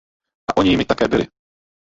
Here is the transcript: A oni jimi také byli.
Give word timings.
A 0.49 0.55
oni 0.57 0.69
jimi 0.69 0.85
také 0.85 1.07
byli. 1.07 1.27